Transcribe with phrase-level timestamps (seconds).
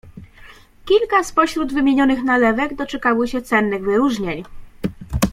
[0.85, 4.43] Kilka spośród wymienionych nalewek doczekało się cennych wyróżnień.